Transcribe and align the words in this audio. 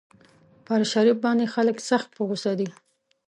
پر 0.65 0.81
شريف 0.91 1.17
باندې 1.25 1.45
خلک 1.53 1.77
سخت 1.89 2.09
په 2.15 2.21
غوسه 2.27 2.51
دي. 2.59 2.69